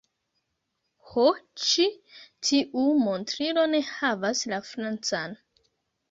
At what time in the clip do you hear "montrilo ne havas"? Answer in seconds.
3.07-4.41